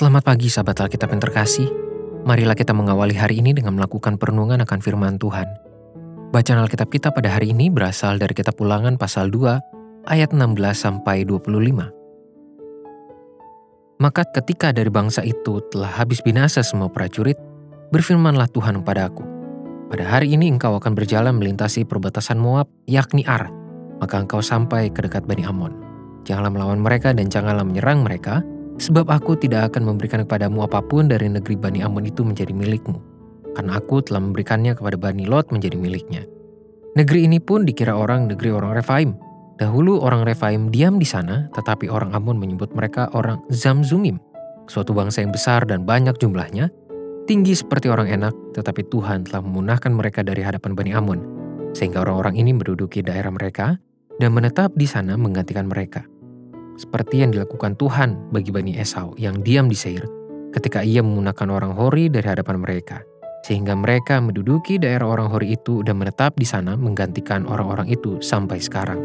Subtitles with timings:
[0.00, 1.68] Selamat pagi sahabat Alkitab yang terkasih.
[2.24, 5.44] Marilah kita mengawali hari ini dengan melakukan perenungan akan firman Tuhan.
[6.32, 11.28] Bacaan Alkitab kita pada hari ini berasal dari kitab Ulangan pasal 2 ayat 16 sampai
[11.28, 14.00] 25.
[14.00, 17.36] Maka ketika dari bangsa itu telah habis binasa semua prajurit,
[17.92, 19.20] berfirmanlah Tuhan kepada aku,
[19.92, 23.52] pada hari ini engkau akan berjalan melintasi perbatasan Moab, yakni Ar,
[24.00, 25.76] maka engkau sampai ke dekat Bani Amon.
[26.24, 28.40] Janganlah melawan mereka dan janganlah menyerang mereka,
[28.80, 32.96] sebab aku tidak akan memberikan kepadamu apa pun dari negeri Bani Amon itu menjadi milikmu,
[33.52, 36.24] karena aku telah memberikannya kepada Bani Lot menjadi miliknya.
[36.96, 39.14] Negeri ini pun dikira orang negeri orang Refaim.
[39.60, 44.16] Dahulu orang Refaim diam di sana, tetapi orang Amon menyebut mereka orang Zamzumim,
[44.66, 46.72] suatu bangsa yang besar dan banyak jumlahnya,
[47.28, 51.20] tinggi seperti orang enak, tetapi Tuhan telah memunahkan mereka dari hadapan Bani Amun,
[51.76, 53.76] sehingga orang-orang ini menduduki daerah mereka
[54.16, 56.08] dan menetap di sana menggantikan mereka.
[56.80, 60.08] Seperti yang dilakukan Tuhan bagi Bani Esau yang diam di Seir
[60.56, 63.04] ketika ia memunahkan orang Hori dari hadapan mereka,
[63.44, 68.56] sehingga mereka menduduki daerah orang Hori itu dan menetap di sana menggantikan orang-orang itu sampai
[68.56, 68.98] sekarang.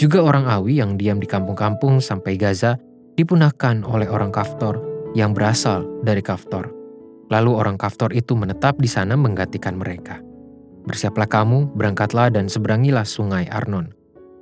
[0.00, 2.80] Juga orang Awi yang diam di kampung-kampung sampai Gaza
[3.20, 4.80] dipunahkan oleh orang Kaftor
[5.12, 6.76] yang berasal dari Kaftor
[7.26, 10.22] Lalu orang Kaftor itu menetap di sana menggantikan mereka.
[10.86, 13.90] Bersiaplah kamu, berangkatlah dan seberangilah sungai Arnon.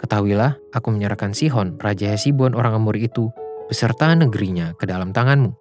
[0.04, 3.32] Ketahuilah, aku menyerahkan Sihon, Raja Hesibon orang Amori itu,
[3.72, 5.56] beserta negerinya ke dalam tanganmu.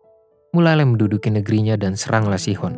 [0.51, 2.75] Mulailah menduduki negerinya dan seranglah Sihon.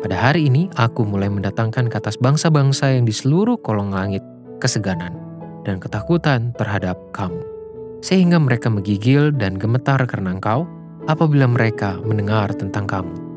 [0.00, 4.24] Pada hari ini, aku mulai mendatangkan ke atas bangsa-bangsa yang di seluruh kolong langit
[4.64, 5.12] keseganan
[5.68, 7.44] dan ketakutan terhadap kamu.
[8.00, 10.64] Sehingga mereka menggigil dan gemetar karena engkau
[11.04, 13.33] apabila mereka mendengar tentang kamu.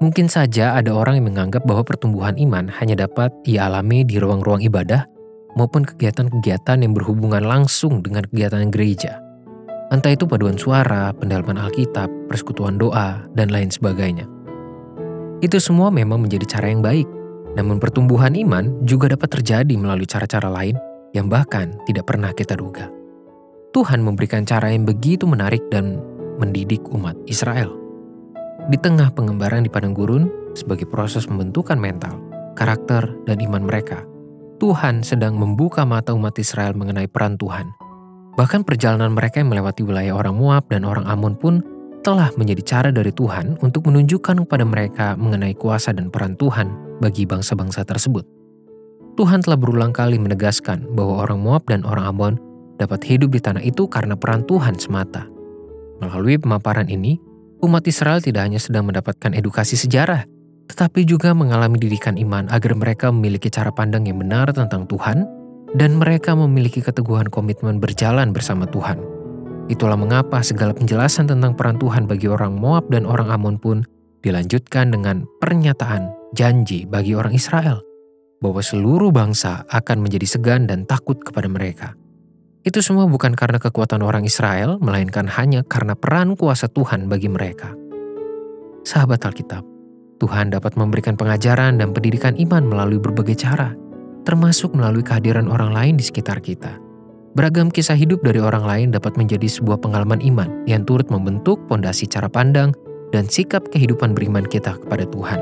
[0.00, 4.64] Mungkin saja ada orang yang menganggap bahwa pertumbuhan iman hanya dapat ia alami di ruang-ruang
[4.64, 5.04] ibadah
[5.60, 9.20] maupun kegiatan-kegiatan yang berhubungan langsung dengan kegiatan gereja.
[9.92, 14.24] Entah itu paduan suara, pendalaman Alkitab, persekutuan doa, dan lain sebagainya.
[15.44, 17.04] Itu semua memang menjadi cara yang baik,
[17.58, 20.80] namun pertumbuhan iman juga dapat terjadi melalui cara-cara lain
[21.12, 22.88] yang bahkan tidak pernah kita duga.
[23.76, 26.00] Tuhan memberikan cara yang begitu menarik dan
[26.40, 27.74] mendidik umat Israel.
[28.70, 32.22] Di tengah pengembaraan di padang gurun, sebagai proses pembentukan mental,
[32.54, 34.06] karakter, dan iman mereka,
[34.62, 37.74] Tuhan sedang membuka mata umat Israel mengenai peran Tuhan.
[38.38, 41.66] Bahkan perjalanan mereka yang melewati wilayah orang Moab dan orang Amun pun
[42.06, 46.70] telah menjadi cara dari Tuhan untuk menunjukkan kepada mereka mengenai kuasa dan peran Tuhan
[47.02, 48.22] bagi bangsa-bangsa tersebut.
[49.18, 52.34] Tuhan telah berulang kali menegaskan bahwa orang Moab dan orang Ammon
[52.78, 55.26] dapat hidup di tanah itu karena peran Tuhan semata.
[55.98, 57.18] Melalui pemaparan ini,
[57.60, 60.24] umat Israel tidak hanya sedang mendapatkan edukasi sejarah,
[60.72, 65.28] tetapi juga mengalami didikan iman agar mereka memiliki cara pandang yang benar tentang Tuhan
[65.76, 68.98] dan mereka memiliki keteguhan komitmen berjalan bersama Tuhan.
[69.70, 73.86] Itulah mengapa segala penjelasan tentang peran Tuhan bagi orang Moab dan orang Amon pun
[74.26, 77.78] dilanjutkan dengan pernyataan janji bagi orang Israel
[78.40, 81.94] bahwa seluruh bangsa akan menjadi segan dan takut kepada mereka.
[82.60, 87.72] Itu semua bukan karena kekuatan orang Israel, melainkan hanya karena peran kuasa Tuhan bagi mereka.
[88.84, 89.64] Sahabat Alkitab,
[90.20, 93.72] Tuhan dapat memberikan pengajaran dan pendidikan iman melalui berbagai cara,
[94.28, 96.76] termasuk melalui kehadiran orang lain di sekitar kita.
[97.32, 102.04] Beragam kisah hidup dari orang lain dapat menjadi sebuah pengalaman iman yang turut membentuk pondasi
[102.04, 102.76] cara pandang
[103.08, 105.40] dan sikap kehidupan beriman kita kepada Tuhan.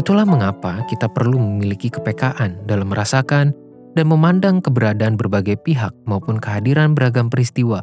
[0.00, 3.52] Itulah mengapa kita perlu memiliki kepekaan dalam merasakan
[3.96, 7.80] dan memandang keberadaan berbagai pihak maupun kehadiran beragam peristiwa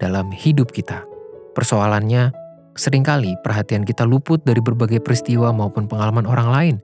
[0.00, 1.04] dalam hidup kita.
[1.52, 2.32] Persoalannya,
[2.72, 6.76] sering kali perhatian kita luput dari berbagai peristiwa maupun pengalaman orang lain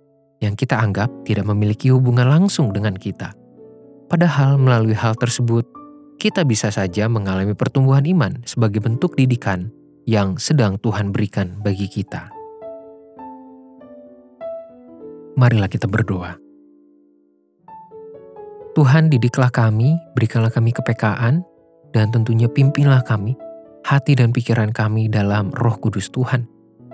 [0.45, 3.33] yang kita anggap tidak memiliki hubungan langsung dengan kita.
[4.13, 5.65] Padahal melalui hal tersebut,
[6.21, 9.73] kita bisa saja mengalami pertumbuhan iman sebagai bentuk didikan
[10.05, 12.29] yang sedang Tuhan berikan bagi kita.
[15.39, 16.48] Marilah kita berdoa.
[18.79, 21.43] Tuhan didiklah kami, berikanlah kami kepekaan,
[21.91, 23.35] dan tentunya pimpinlah kami,
[23.83, 26.47] hati dan pikiran kami dalam roh kudus Tuhan,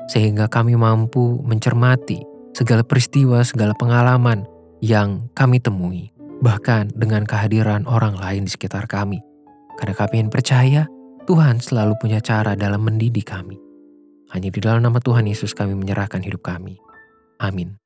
[0.09, 2.25] sehingga kami mampu mencermati
[2.57, 4.49] segala peristiwa, segala pengalaman
[4.81, 6.09] yang kami temui,
[6.41, 9.21] bahkan dengan kehadiran orang lain di sekitar kami.
[9.77, 10.89] Karena kami yang percaya,
[11.29, 13.61] Tuhan selalu punya cara dalam mendidik kami.
[14.33, 16.81] Hanya di dalam nama Tuhan Yesus kami menyerahkan hidup kami.
[17.45, 17.84] Amin.